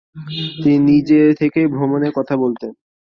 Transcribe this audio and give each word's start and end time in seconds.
তিনি 0.57 0.79
নিজে 0.89 1.19
থেকেই 1.41 1.67
ভ্রমণের 1.67 2.11
কথা 2.11 2.35
বলতেন। 2.37 2.71